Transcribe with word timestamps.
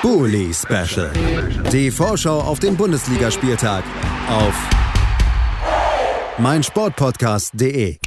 Bully 0.00 0.54
Special. 0.54 1.10
Die 1.72 1.90
Vorschau 1.90 2.40
auf 2.40 2.60
den 2.60 2.76
Bundesligaspieltag 2.76 3.82
auf 4.28 4.54
meinsportpodcast.de. 6.38 7.98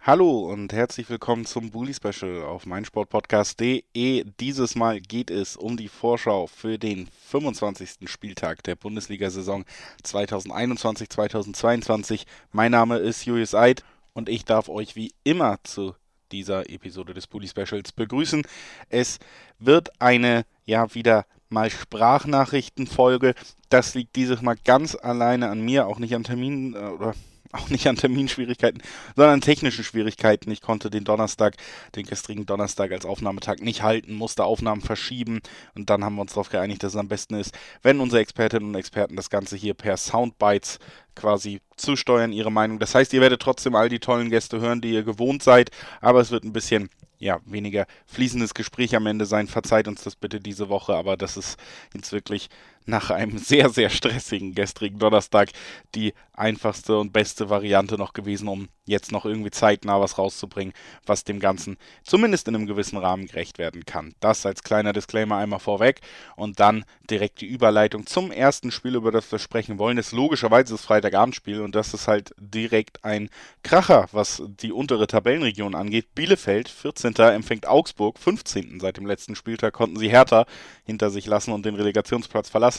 Hallo 0.00 0.50
und 0.50 0.72
herzlich 0.72 1.08
willkommen 1.08 1.46
zum 1.46 1.70
Bully 1.70 1.94
Special 1.94 2.42
auf 2.42 2.66
meinsportpodcast.de. 2.66 4.24
Dieses 4.40 4.74
Mal 4.74 5.00
geht 5.00 5.30
es 5.30 5.56
um 5.56 5.76
die 5.76 5.86
Vorschau 5.86 6.48
für 6.48 6.76
den 6.76 7.08
25. 7.28 8.10
Spieltag 8.10 8.64
der 8.64 8.74
Bundesliga-Saison 8.74 9.64
2021-2022. 10.02 12.24
Mein 12.50 12.72
Name 12.72 12.98
ist 12.98 13.24
Julius 13.24 13.54
Eid 13.54 13.84
und 14.12 14.28
ich 14.28 14.44
darf 14.44 14.68
euch 14.68 14.96
wie 14.96 15.12
immer 15.22 15.60
zu 15.62 15.94
dieser 16.32 16.68
Episode 16.68 17.14
des 17.14 17.28
Bully 17.28 17.46
Specials 17.46 17.92
begrüßen. 17.92 18.42
Es 18.88 19.20
wird 19.60 19.90
eine 20.00 20.44
ja 20.64 20.94
wieder 20.94 21.26
mal 21.48 21.70
Sprachnachrichtenfolge. 21.70 23.34
Das 23.68 23.94
liegt 23.94 24.16
dieses 24.16 24.42
Mal 24.42 24.56
ganz 24.64 24.94
alleine 24.94 25.48
an 25.48 25.60
mir, 25.60 25.86
auch 25.86 25.98
nicht 25.98 26.14
an 26.14 26.24
Terminen 26.24 26.74
äh, 26.74 26.78
oder 26.78 27.14
auch 27.54 27.70
nicht 27.70 27.86
an 27.86 27.96
Terminschwierigkeiten, 27.96 28.82
sondern 29.14 29.34
an 29.34 29.40
technischen 29.40 29.84
Schwierigkeiten. 29.84 30.50
Ich 30.50 30.60
konnte 30.60 30.90
den 30.90 31.04
Donnerstag, 31.04 31.54
den 31.94 32.04
gestrigen 32.04 32.46
Donnerstag 32.46 32.90
als 32.90 33.06
Aufnahmetag 33.06 33.60
nicht 33.60 33.82
halten, 33.82 34.14
musste 34.14 34.44
Aufnahmen 34.44 34.80
verschieben 34.80 35.40
und 35.76 35.88
dann 35.88 36.04
haben 36.04 36.16
wir 36.16 36.22
uns 36.22 36.32
darauf 36.32 36.48
geeinigt, 36.48 36.82
dass 36.82 36.94
es 36.94 36.98
am 36.98 37.06
besten 37.06 37.34
ist, 37.34 37.54
wenn 37.82 38.00
unsere 38.00 38.20
Expertinnen 38.20 38.68
und 38.68 38.74
Experten 38.74 39.14
das 39.14 39.30
Ganze 39.30 39.56
hier 39.56 39.74
per 39.74 39.96
Soundbites 39.96 40.80
quasi 41.14 41.60
zusteuern, 41.76 42.32
ihre 42.32 42.50
Meinung. 42.50 42.80
Das 42.80 42.94
heißt, 42.94 43.12
ihr 43.12 43.20
werdet 43.20 43.40
trotzdem 43.40 43.76
all 43.76 43.88
die 43.88 44.00
tollen 44.00 44.30
Gäste 44.30 44.60
hören, 44.60 44.80
die 44.80 44.92
ihr 44.92 45.04
gewohnt 45.04 45.44
seid, 45.44 45.70
aber 46.00 46.20
es 46.20 46.32
wird 46.32 46.42
ein 46.42 46.52
bisschen 46.52 46.90
ja, 47.18 47.40
weniger 47.46 47.86
fließendes 48.06 48.54
Gespräch 48.54 48.94
am 48.96 49.06
Ende 49.06 49.26
sein. 49.26 49.46
Verzeiht 49.46 49.88
uns 49.88 50.02
das 50.02 50.16
bitte 50.16 50.40
diese 50.40 50.68
Woche, 50.68 50.94
aber 50.94 51.16
das 51.16 51.36
ist 51.36 51.58
jetzt 51.94 52.12
wirklich 52.12 52.48
nach 52.86 53.10
einem 53.10 53.38
sehr, 53.38 53.70
sehr 53.70 53.90
stressigen 53.90 54.54
gestrigen 54.54 54.98
Donnerstag 54.98 55.50
die 55.94 56.12
einfachste 56.36 56.98
und 56.98 57.12
beste 57.12 57.48
Variante 57.48 57.96
noch 57.96 58.12
gewesen, 58.12 58.48
um 58.48 58.68
jetzt 58.86 59.12
noch 59.12 59.24
irgendwie 59.24 59.50
zeitnah 59.50 60.00
was 60.00 60.18
rauszubringen, 60.18 60.74
was 61.06 61.24
dem 61.24 61.40
Ganzen 61.40 61.78
zumindest 62.02 62.48
in 62.48 62.54
einem 62.54 62.66
gewissen 62.66 62.98
Rahmen 62.98 63.26
gerecht 63.26 63.58
werden 63.58 63.86
kann. 63.86 64.14
Das 64.20 64.44
als 64.44 64.62
kleiner 64.62 64.92
Disclaimer 64.92 65.36
einmal 65.36 65.60
vorweg 65.60 66.00
und 66.36 66.60
dann 66.60 66.84
direkt 67.08 67.40
die 67.40 67.46
Überleitung 67.46 68.06
zum 68.06 68.30
ersten 68.30 68.70
Spiel, 68.70 68.96
über 68.96 69.10
das 69.10 69.30
wir 69.30 69.38
sprechen 69.38 69.78
wollen. 69.78 69.96
Ist 69.96 70.12
logischerweise 70.12 70.74
das 70.74 70.84
Freitagabendspiel 70.84 71.60
und 71.60 71.74
das 71.74 71.94
ist 71.94 72.08
halt 72.08 72.34
direkt 72.38 73.04
ein 73.04 73.30
Kracher, 73.62 74.08
was 74.12 74.42
die 74.46 74.72
untere 74.72 75.06
Tabellenregion 75.06 75.74
angeht. 75.74 76.14
Bielefeld, 76.14 76.68
14. 76.68 77.14
empfängt 77.14 77.66
Augsburg, 77.66 78.18
15. 78.18 78.80
Seit 78.80 78.96
dem 78.96 79.06
letzten 79.06 79.36
Spieltag 79.36 79.72
konnten 79.72 79.98
sie 79.98 80.08
Hertha 80.08 80.46
hinter 80.84 81.10
sich 81.10 81.26
lassen 81.26 81.52
und 81.52 81.64
den 81.64 81.76
Relegationsplatz 81.76 82.50
verlassen. 82.50 82.73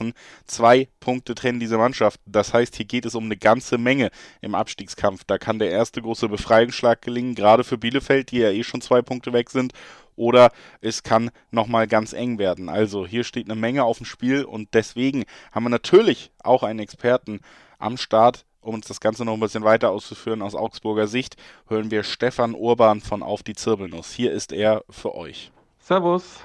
Zwei 0.45 0.87
Punkte 0.99 1.35
trennen 1.35 1.59
diese 1.59 1.77
Mannschaft. 1.77 2.19
Das 2.25 2.53
heißt, 2.53 2.75
hier 2.75 2.85
geht 2.85 3.05
es 3.05 3.15
um 3.15 3.25
eine 3.25 3.37
ganze 3.37 3.77
Menge 3.77 4.09
im 4.41 4.55
Abstiegskampf. 4.55 5.23
Da 5.25 5.37
kann 5.37 5.59
der 5.59 5.69
erste 5.69 6.01
große 6.01 6.29
Befreiungsschlag 6.29 7.01
gelingen, 7.01 7.35
gerade 7.35 7.63
für 7.63 7.77
Bielefeld, 7.77 8.31
die 8.31 8.39
ja 8.39 8.49
eh 8.49 8.63
schon 8.63 8.81
zwei 8.81 9.01
Punkte 9.01 9.33
weg 9.33 9.49
sind. 9.49 9.73
Oder 10.15 10.51
es 10.81 11.03
kann 11.03 11.31
nochmal 11.51 11.87
ganz 11.87 12.13
eng 12.13 12.37
werden. 12.37 12.69
Also 12.69 13.05
hier 13.05 13.23
steht 13.23 13.49
eine 13.49 13.59
Menge 13.59 13.83
auf 13.83 13.97
dem 13.97 14.05
Spiel 14.05 14.45
und 14.45 14.73
deswegen 14.73 15.25
haben 15.51 15.65
wir 15.65 15.69
natürlich 15.69 16.31
auch 16.41 16.63
einen 16.63 16.79
Experten 16.79 17.41
am 17.79 17.97
Start, 17.97 18.45
um 18.61 18.75
uns 18.75 18.87
das 18.87 18.99
Ganze 18.99 19.25
noch 19.25 19.33
ein 19.33 19.39
bisschen 19.39 19.63
weiter 19.63 19.91
auszuführen 19.91 20.41
aus 20.41 20.55
Augsburger 20.55 21.07
Sicht, 21.07 21.35
hören 21.67 21.91
wir 21.91 22.03
Stefan 22.03 22.55
Urban 22.55 23.01
von 23.01 23.21
Auf 23.23 23.43
die 23.43 23.53
Zirbelnuss. 23.53 24.11
Hier 24.11 24.31
ist 24.31 24.51
er 24.51 24.83
für 24.89 25.13
euch. 25.15 25.51
Servus. 25.79 26.39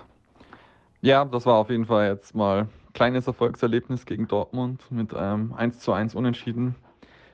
Ja, 1.01 1.25
das 1.25 1.47
war 1.47 1.55
auf 1.55 1.71
jeden 1.71 1.87
Fall 1.87 2.11
jetzt 2.11 2.35
mal 2.35 2.69
kleines 2.93 3.27
Erfolgserlebnis 3.27 4.07
gegen 4.07 4.29
Dortmund 4.29 4.83
mit 4.91 5.15
einem 5.15 5.53
1 5.53 5.81
zu 5.81 5.93
1 5.93 6.15
Unentschieden. 6.15 6.75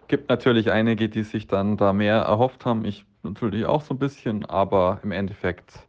Gibt 0.08 0.28
natürlich 0.28 0.70
einige, 0.70 1.08
die 1.08 1.22
sich 1.22 1.46
dann 1.46 1.76
da 1.76 1.92
mehr 1.92 2.16
erhofft 2.16 2.64
haben. 2.64 2.84
Ich 2.84 3.04
natürlich 3.22 3.66
auch 3.66 3.82
so 3.82 3.94
ein 3.94 3.98
bisschen, 3.98 4.44
aber 4.44 5.00
im 5.02 5.12
Endeffekt, 5.12 5.80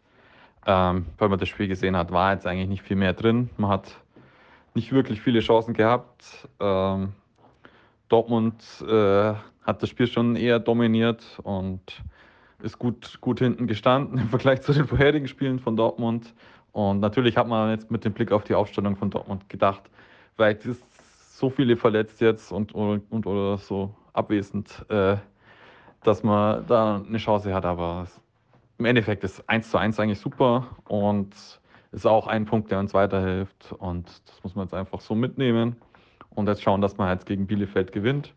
ähm, 0.66 1.06
wenn 1.18 1.30
man 1.30 1.40
das 1.40 1.50
Spiel 1.50 1.68
gesehen 1.68 1.96
hat, 1.96 2.12
war 2.12 2.34
jetzt 2.34 2.48
eigentlich 2.48 2.70
nicht 2.70 2.84
viel 2.84 2.98
mehr 2.98 3.14
drin. 3.14 3.50
Man 3.58 3.70
hat 3.70 3.96
nicht 4.74 4.92
wirklich 4.92 5.22
viele 5.22 5.40
Chancen 5.40 5.74
gehabt. 5.74 6.48
Ähm, 6.60 7.14
Dortmund 8.10 8.64
äh, 8.88 9.34
hat 9.64 9.84
das 9.84 9.90
Spiel 9.90 10.08
schon 10.08 10.36
eher 10.36 10.60
dominiert 10.60 11.24
und 11.44 11.82
ist 12.62 12.80
gut, 12.80 13.20
gut 13.22 13.40
hinten 13.40 13.68
gestanden 13.68 14.18
im 14.20 14.30
Vergleich 14.30 14.62
zu 14.62 14.74
den 14.74 14.88
vorherigen 14.88 15.28
Spielen 15.28 15.60
von 15.60 15.76
Dortmund. 15.76 16.34
Und 16.72 17.00
natürlich 17.00 17.38
hat 17.38 17.48
man 17.48 17.72
jetzt 17.72 17.90
mit 17.90 18.06
dem 18.06 18.14
Blick 18.14 18.32
auf 18.32 18.44
die 18.44 18.54
Aufstellung 18.54 18.96
von 18.96 19.10
Dortmund 19.10 19.50
gedacht, 19.50 19.84
vielleicht 20.36 20.66
ist 20.66 20.84
so 21.38 21.50
viele 21.50 21.78
verletzt 21.78 22.22
jetzt 22.22 22.52
und, 22.52 22.74
und, 22.74 23.04
und 23.12 23.26
oder 23.26 23.58
so 23.58 23.94
abwesend, 24.14 24.86
äh, 24.90 25.18
dass 26.04 26.24
man 26.24 26.66
da 26.68 27.02
eine 27.08 27.18
Chance 27.18 27.54
hat. 27.54 27.66
Aber 27.66 28.08
im 28.78 28.86
Endeffekt 28.86 29.24
ist 29.24 29.48
1 29.48 29.70
zu 29.70 29.78
1 29.78 30.00
eigentlich 30.00 30.20
super 30.20 30.68
und 30.86 31.34
ist 31.92 32.06
auch 32.06 32.28
ein 32.28 32.46
Punkt, 32.46 32.72
der 32.72 32.80
uns 32.80 32.94
weiterhilft. 32.94 33.74
Und 33.78 34.08
das 34.28 34.44
muss 34.44 34.56
man 34.56 34.66
jetzt 34.66 34.74
einfach 34.74 35.02
so 35.02 35.16
mitnehmen 35.16 35.76
und 36.32 36.48
jetzt 36.48 36.62
schauen, 36.62 36.82
dass 36.82 36.98
man 36.98 37.10
jetzt 37.10 37.26
gegen 37.26 37.48
Bielefeld 37.48 37.92
gewinnt. 37.92 38.34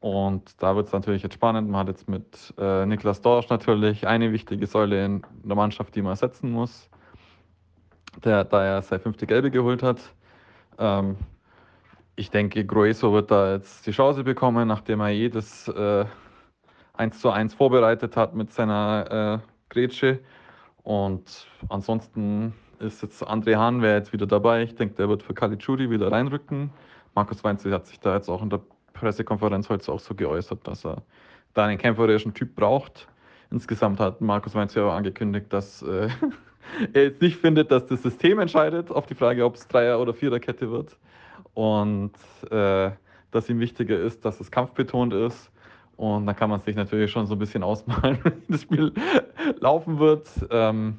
Und 0.00 0.62
da 0.62 0.76
wird 0.76 0.86
es 0.86 0.92
natürlich 0.92 1.22
jetzt 1.22 1.34
spannend. 1.34 1.68
Man 1.68 1.80
hat 1.80 1.88
jetzt 1.88 2.08
mit 2.08 2.54
äh, 2.56 2.86
Niklas 2.86 3.20
Dorsch 3.20 3.48
natürlich 3.48 4.06
eine 4.06 4.32
wichtige 4.32 4.66
Säule 4.66 5.04
in 5.04 5.22
der 5.42 5.56
Mannschaft, 5.56 5.94
die 5.96 6.02
man 6.02 6.10
ersetzen 6.10 6.52
muss, 6.52 6.88
der, 8.24 8.44
da 8.44 8.64
er 8.64 8.82
seine 8.82 9.00
fünfte 9.00 9.26
Gelbe 9.26 9.50
geholt 9.50 9.82
hat. 9.82 9.98
Ähm, 10.78 11.16
ich 12.16 12.30
denke, 12.30 12.64
Grueso 12.64 13.12
wird 13.12 13.30
da 13.30 13.54
jetzt 13.54 13.86
die 13.86 13.92
Chance 13.92 14.24
bekommen, 14.24 14.66
nachdem 14.66 15.00
er 15.00 15.10
jedes 15.10 15.68
äh, 15.68 16.04
1 16.94 17.20
zu 17.20 17.30
1 17.30 17.54
vorbereitet 17.54 18.16
hat 18.16 18.34
mit 18.34 18.52
seiner 18.52 19.40
äh, 19.40 19.48
Grätsche. 19.68 20.18
Und 20.82 21.46
ansonsten 21.68 22.54
ist 22.80 23.02
jetzt 23.02 23.26
André 23.26 23.56
Hahn 23.56 23.82
wäre 23.82 23.96
jetzt 23.96 24.12
wieder 24.12 24.26
dabei. 24.26 24.62
Ich 24.62 24.74
denke, 24.74 24.94
der 24.94 25.08
wird 25.08 25.22
für 25.22 25.34
Caligiuri 25.34 25.90
wieder 25.90 26.10
reinrücken. 26.10 26.70
Markus 27.14 27.42
Weinzel 27.44 27.72
hat 27.72 27.86
sich 27.86 28.00
da 28.00 28.14
jetzt 28.14 28.28
auch 28.28 28.42
in 28.42 28.50
der 28.50 28.60
Pressekonferenz 28.94 29.68
heute 29.68 29.92
auch 29.92 30.00
so 30.00 30.14
geäußert, 30.14 30.66
dass 30.66 30.84
er 30.84 31.02
da 31.54 31.66
einen 31.66 31.78
kämpferischen 31.78 32.34
Typ 32.34 32.54
braucht. 32.54 33.08
Insgesamt 33.50 33.98
hat 33.98 34.20
Markus 34.20 34.54
Weinzel 34.54 34.84
auch 34.84 34.92
angekündigt, 34.92 35.46
dass 35.50 35.82
äh, 35.82 36.08
er 36.92 37.04
jetzt 37.04 37.22
nicht 37.22 37.38
findet, 37.38 37.70
dass 37.70 37.86
das 37.86 38.02
System 38.02 38.38
entscheidet 38.38 38.90
auf 38.90 39.06
die 39.06 39.14
Frage, 39.14 39.44
ob 39.44 39.54
es 39.54 39.66
Dreier- 39.68 40.00
oder 40.00 40.12
Viererkette 40.12 40.70
wird 40.70 40.96
und 41.54 42.12
äh, 42.50 42.90
dass 43.30 43.48
ihm 43.48 43.60
wichtiger 43.60 43.98
ist, 43.98 44.24
dass 44.24 44.40
es 44.40 44.50
kampfbetont 44.50 45.12
ist. 45.12 45.50
Und 45.96 46.26
da 46.26 46.34
kann 46.34 46.48
man 46.48 46.60
sich 46.60 46.76
natürlich 46.76 47.10
schon 47.10 47.26
so 47.26 47.34
ein 47.34 47.38
bisschen 47.38 47.62
ausmalen, 47.62 48.18
wie 48.24 48.52
das 48.52 48.62
Spiel 48.62 48.92
laufen 49.60 49.98
wird. 49.98 50.28
Ähm, 50.50 50.98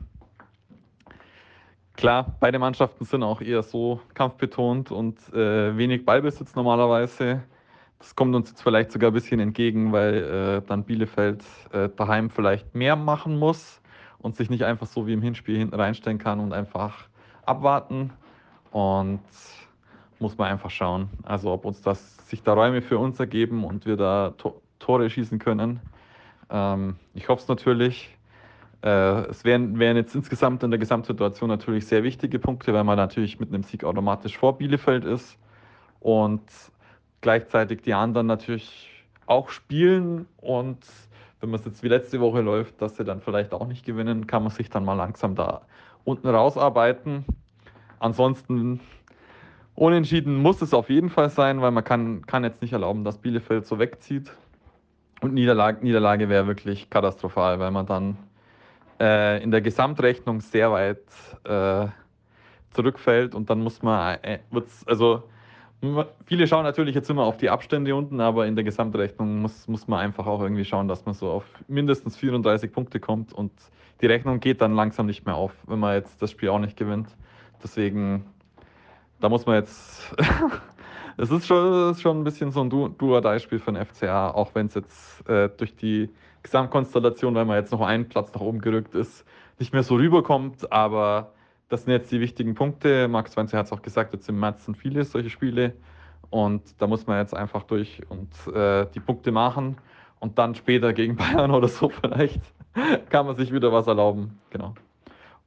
klar, 1.96 2.36
beide 2.40 2.60
Mannschaften 2.60 3.06
sind 3.06 3.24
auch 3.24 3.42
eher 3.42 3.64
so 3.64 4.02
kampfbetont 4.14 4.92
und 4.92 5.18
äh, 5.34 5.78
wenig 5.78 6.06
Ballbesitz 6.06 6.56
normalerweise. 6.56 7.44
Das 8.00 8.16
kommt 8.16 8.34
uns 8.34 8.50
jetzt 8.50 8.62
vielleicht 8.62 8.92
sogar 8.92 9.12
ein 9.12 9.14
bisschen 9.14 9.40
entgegen, 9.40 9.92
weil 9.92 10.16
äh, 10.16 10.68
dann 10.68 10.84
Bielefeld 10.84 11.44
äh, 11.72 11.90
daheim 11.96 12.30
vielleicht 12.30 12.74
mehr 12.74 12.96
machen 12.96 13.38
muss 13.38 13.82
und 14.20 14.36
sich 14.36 14.50
nicht 14.50 14.64
einfach 14.64 14.88
so 14.88 15.06
wie 15.06 15.14
im 15.14 15.22
Hinspiel 15.22 15.58
hinten 15.58 15.76
reinstellen 15.76 16.18
kann 16.18 16.40
und 16.40 16.54
einfach 16.54 17.08
abwarten. 17.46 18.12
Und 18.72 19.22
muss 20.20 20.38
man 20.38 20.52
einfach 20.52 20.70
schauen. 20.70 21.10
Also 21.24 21.52
ob 21.52 21.66
uns 21.66 21.82
das 21.82 22.18
sich 22.28 22.44
da 22.44 22.54
Räume 22.54 22.82
für 22.82 22.98
uns 22.98 23.20
ergeben 23.20 23.64
und 23.64 23.86
wir 23.86 23.98
da 23.98 24.34
to 24.38 24.62
Tore 24.80 25.10
schießen 25.10 25.40
können. 25.40 25.81
Ähm, 26.50 26.96
ich 27.14 27.28
hoffe 27.28 27.42
es 27.42 27.48
natürlich. 27.48 28.16
Äh, 28.81 29.28
es 29.28 29.44
wären, 29.44 29.78
wären 29.78 29.98
jetzt 29.98 30.16
insgesamt 30.16 30.64
in 30.64 30.72
der 30.72 30.80
Gesamtsituation 30.80 31.50
natürlich 31.50 31.86
sehr 31.86 32.04
wichtige 32.04 32.40
Punkte, 32.40 32.74
weil 32.74 32.86
man 32.86 32.96
natürlich 32.96 33.40
mit 33.40 33.50
einem 33.50 33.63
Sieg 33.63 33.84
automatisch 33.84 34.38
vor 34.38 34.57
Bielefeld 34.57 35.04
ist 35.04 35.38
und 36.00 36.42
gleichzeitig 37.21 37.81
die 37.81 37.94
anderen 37.94 38.27
natürlich 38.27 38.89
auch 39.25 39.50
spielen 39.50 40.27
und 40.38 40.80
wenn 41.39 41.50
man 41.50 41.60
es 41.60 41.66
jetzt 41.66 41.83
wie 41.83 41.88
letzte 41.88 42.19
Woche 42.19 42.42
läuft, 42.42 42.81
dass 42.81 42.98
sie 42.98 43.04
dann 43.04 43.21
vielleicht 43.21 43.54
auch 43.54 43.68
nicht 43.68 43.86
gewinnen, 43.86 44.27
kann 44.27 44.44
man 44.44 44.51
sich 44.51 44.69
dann 44.69 44.83
mal 44.83 44.95
langsam 44.95 45.36
da 45.36 45.62
unten 46.04 46.27
rausarbeiten. 46.27 47.25
Ansonsten 48.00 48.81
Unentschieden 49.80 50.36
muss 50.36 50.62
es 50.62 50.74
auf 50.74 50.89
jeden 50.89 51.10
Fall 51.10 51.30
sein, 51.30 51.62
weil 51.62 51.71
man 51.71 51.86
kann, 51.86 52.25
kann 52.25 52.44
jetzt 52.44 52.62
nicht 52.62 52.74
erlauben, 52.74 53.06
dass 53.06 53.18
Bielefeld 53.18 53.65
so 53.65 53.80
wegzieht. 53.80 54.30
Und 55.22 55.33
Niederlage, 55.33 55.81
Niederlage 55.81 56.27
wäre 56.27 56.48
wirklich 56.48 56.89
katastrophal, 56.89 57.60
weil 57.60 57.72
man 57.72 57.86
dann 57.86 58.18
äh, 59.00 59.42
in 59.42 59.51
der 59.51 59.62
Gesamtrechnung 59.62 60.42
sehr 60.42 60.74
weit 60.74 61.06
äh, 61.45 61.88
zurückfällt 62.72 63.33
und 63.33 63.50
dann 63.50 63.62
muss 63.62 63.81
man, 63.81 64.18
äh, 64.22 64.39
also 64.86 65.24
viele 66.26 66.48
schauen 66.48 66.64
natürlich 66.64 66.96
jetzt 66.96 67.10
immer 67.10 67.24
auf 67.24 67.38
die 67.38 67.50
Abstände 67.50 67.96
unten, 67.96 68.20
aber 68.20 68.48
in 68.48 68.56
der 68.56 68.64
Gesamtrechnung 68.64 69.42
muss, 69.42 69.68
muss 69.68 69.88
man 69.88 70.00
einfach 70.00 70.28
auch 70.28 70.42
irgendwie 70.42 70.66
schauen, 70.66 70.88
dass 70.88 71.06
man 71.06 71.16
so 71.16 71.30
auf 71.30 71.46
mindestens 71.68 72.18
34 72.18 72.72
Punkte 72.72 73.00
kommt 73.00 73.31
und 73.34 73.52
die 74.02 74.08
Rechnung 74.08 74.40
geht 74.40 74.62
dann 74.62 74.76
langsam 74.76 75.06
nicht 75.06 75.26
mehr 75.26 75.36
auf, 75.36 75.54
wenn 75.68 75.80
man 75.80 75.96
jetzt 75.96 76.22
das 76.22 76.31
Spiel 76.31 76.50
auch 76.50 76.60
nicht 76.60 76.78
gewinnt. 76.78 77.08
Deswegen, 77.64 78.26
da 79.20 79.30
muss 79.30 79.46
man 79.46 79.56
jetzt, 79.56 80.16
es 81.18 81.31
ist 81.31 81.48
schon, 81.48 81.92
ist 81.92 82.02
schon 82.02 82.22
ein 82.22 82.24
bisschen 82.24 82.52
so 82.52 82.62
ein 82.62 82.70
Du-or-Die-Spiel 82.70 83.60
für 83.60 83.72
den 83.72 83.86
FCA, 83.86 84.32
auch 84.32 84.56
wenn 84.56 84.68
es 84.68 84.75
jetzt 84.75 85.28
äh, 85.30 85.50
durch 85.50 85.75
die 85.75 86.10
Gesamtkonstellation, 86.44 87.36
weil 87.36 87.46
man 87.46 87.58
jetzt 87.58 87.72
noch 87.72 87.82
einen 87.82 88.08
Platz 88.08 88.34
nach 88.34 88.42
oben 88.42 88.60
gerückt 88.60 88.96
ist, 88.96 89.25
nicht 89.60 89.74
mehr 89.74 89.84
so 89.84 89.96
rüberkommt, 89.96 90.72
aber 90.72 91.34
das 91.69 91.83
sind 91.83 91.94
jetzt 91.94 92.12
die 92.12 92.19
wichtigen 92.19 92.56
Punkte. 92.56 93.07
Max 93.07 93.38
Wenzel 93.38 93.60
hat 93.60 93.68
es 93.68 93.71
auch 93.71 93.81
gesagt, 93.81 94.13
jetzt 94.13 94.27
im 94.27 94.39
März 94.39 94.66
sind 94.66 94.75
viele 94.75 95.04
solche 95.06 95.30
Spiele 95.30 95.74
und 96.30 96.62
da 96.81 96.88
muss 96.88 97.07
man 97.07 97.19
jetzt 97.19 97.36
einfach 97.36 97.63
durch 97.63 98.01
und 98.10 98.30
äh, 98.54 98.88
die 98.94 99.00
Punkte 99.00 99.31
machen 99.31 99.77
und 100.19 100.38
dann 100.38 100.56
später 100.56 100.94
gegen 100.94 101.16
Bayern 101.18 101.51
oder 101.51 101.68
so 101.68 101.89
vielleicht 101.89 102.42
kann 103.10 103.25
man 103.25 103.36
sich 103.36 103.54
wieder 103.54 103.71
was 103.71 103.88
erlauben. 103.88 104.39
Genau. 104.50 104.74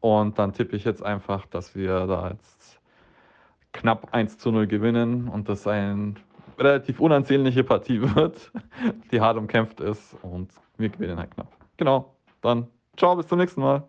Und 0.01 0.39
dann 0.39 0.53
tippe 0.53 0.75
ich 0.77 0.85
jetzt 0.85 1.05
einfach, 1.05 1.47
dass 1.47 1.77
wir 1.77 2.07
da 2.07 2.31
jetzt 2.31 2.81
knapp 3.73 4.09
1 4.13 4.39
zu 4.39 4.51
0 4.51 4.67
gewinnen 4.67 5.29
und 5.29 5.49
das 5.49 5.67
eine 5.67 6.15
relativ 6.59 7.01
unansehnliche 7.01 7.65
Partie 7.65 8.01
wird, 8.15 8.53
die 9.11 9.21
hart 9.21 9.37
umkämpft 9.37 9.81
ist 9.81 10.17
und 10.23 10.53
wir 10.79 10.89
gewinnen 10.89 11.19
halt 11.19 11.33
knapp. 11.33 11.49
Genau. 11.77 12.15
Dann 12.41 12.67
ciao, 12.97 13.17
bis 13.17 13.27
zum 13.29 13.39
nächsten 13.39 13.61
Mal. 13.61 13.89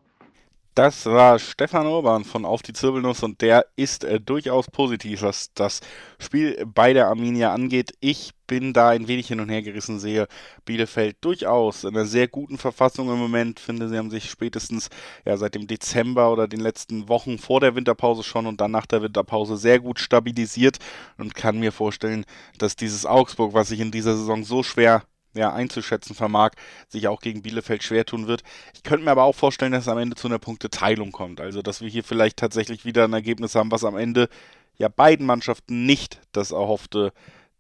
Das 0.76 1.06
war 1.06 1.38
Stefan 1.38 1.86
Urban 1.86 2.24
von 2.24 2.46
Auf 2.46 2.64
die 2.64 2.74
Zirbelnuss 2.74 3.22
und 3.22 3.42
der 3.42 3.68
ist 3.76 4.04
äh, 4.04 4.20
durchaus 4.20 4.66
positiv, 4.72 5.22
was 5.22 5.54
das 5.54 5.82
Spiel 6.18 6.66
bei 6.66 6.94
der 6.94 7.10
Arminia 7.10 7.54
angeht. 7.54 7.92
Ich 8.00 8.32
bin 8.48 8.74
da 8.74 8.90
ein 8.90 9.08
wenig 9.08 9.28
hin 9.28 9.40
und 9.40 9.50
her 9.50 9.62
gerissen, 9.62 10.00
sehe 10.00 10.28
Bielefeld 10.66 11.18
durchaus 11.22 11.84
in 11.84 11.96
einer 11.96 12.08
sehr 12.08 12.28
guten 12.28 12.58
Verfassung 12.58 13.08
im 13.12 13.20
Moment. 13.20 13.60
Finde, 13.60 13.88
sie 13.88 14.00
haben 14.00 14.10
sich 14.10 14.32
spätestens 14.32 14.90
ja, 15.26 15.38
seit 15.38 15.54
dem 15.54 15.68
Dezember 15.68 16.32
oder 16.32 16.48
den 16.48 16.60
letzten 16.60 17.08
Wochen 17.08 17.38
vor 17.38 17.60
der 17.60 17.76
Winterpause 17.76 18.24
schon 18.24 18.48
und 18.48 18.60
dann 18.60 18.72
nach 18.72 18.88
der 18.88 19.04
Winterpause 19.04 19.58
sehr 19.58 19.80
gut 19.80 20.00
stabilisiert 20.00 20.80
und 21.20 21.36
kann 21.36 21.60
mir 21.60 21.72
vorstellen, 21.72 22.26
dass 22.58 22.76
dieses 22.76 23.06
Augsburg, 23.06 23.54
was 23.54 23.68
sich 23.68 23.80
in 23.80 23.92
dieser 23.92 24.16
Saison 24.18 24.44
so 24.44 24.64
schwer 24.64 25.04
ja, 25.34 25.54
einzuschätzen 25.54 26.16
vermag, 26.16 26.52
sich 26.88 27.08
auch 27.08 27.22
gegen 27.22 27.42
Bielefeld 27.42 27.84
schwer 27.84 28.06
tun 28.06 28.28
wird. 28.28 28.44
Ich 28.74 28.84
könnte 28.84 29.06
mir 29.06 29.12
aber 29.12 29.24
auch 29.24 29.36
vorstellen, 29.36 29.72
dass 29.72 29.84
es 29.84 29.88
am 29.88 29.98
Ende 29.98 30.16
zu 30.16 30.28
einer 30.28 30.40
Punkteteilung 30.40 31.12
kommt. 31.12 31.42
Also, 31.42 31.62
dass 31.62 31.82
wir 31.82 31.90
hier 31.90 32.04
vielleicht 32.04 32.38
tatsächlich 32.38 32.86
wieder 32.86 33.06
ein 33.06 33.14
Ergebnis 33.14 33.56
haben, 33.56 33.72
was 33.72 33.84
am 33.84 33.98
Ende 33.98 34.30
ja 34.78 34.88
beiden 34.88 35.26
Mannschaften 35.26 35.86
nicht 35.86 36.20
das 36.32 36.52
erhoffte, 36.52 37.14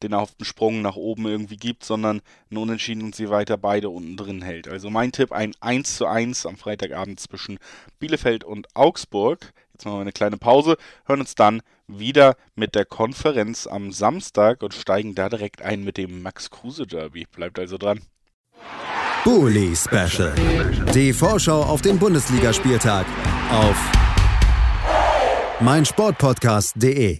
den 0.03 0.11
erhofften 0.11 0.45
Sprung 0.45 0.81
nach 0.81 0.95
oben 0.95 1.25
irgendwie 1.25 1.57
gibt, 1.57 1.83
sondern 1.83 2.21
ein 2.51 2.57
Unentschieden 2.57 3.03
und 3.03 3.15
sie 3.15 3.29
weiter 3.29 3.57
beide 3.57 3.89
unten 3.89 4.17
drin 4.17 4.41
hält. 4.41 4.67
Also 4.67 4.89
mein 4.89 5.11
Tipp, 5.11 5.31
ein 5.31 5.53
1 5.61 5.97
zu 5.97 6.05
1 6.05 6.45
am 6.45 6.57
Freitagabend 6.57 7.19
zwischen 7.19 7.57
Bielefeld 7.99 8.43
und 8.43 8.67
Augsburg. 8.75 9.53
Jetzt 9.73 9.85
machen 9.85 9.97
wir 9.97 10.01
eine 10.01 10.11
kleine 10.11 10.37
Pause, 10.37 10.77
hören 11.05 11.19
uns 11.19 11.35
dann 11.35 11.61
wieder 11.87 12.35
mit 12.55 12.75
der 12.75 12.85
Konferenz 12.85 13.67
am 13.67 13.91
Samstag 13.91 14.61
und 14.61 14.73
steigen 14.73 15.15
da 15.15 15.29
direkt 15.29 15.61
ein 15.61 15.83
mit 15.83 15.97
dem 15.97 16.21
Max 16.21 16.49
Kruse 16.51 16.85
Derby. 16.85 17.25
Bleibt 17.31 17.57
also 17.59 17.77
dran. 17.77 18.01
Bully 19.23 19.75
Special. 19.75 20.33
Die 20.93 21.13
Vorschau 21.13 21.63
auf 21.63 21.81
den 21.81 21.97
Bundesligaspieltag 21.97 23.05
auf 23.51 23.91
meinsportpodcast.de. 25.61 27.19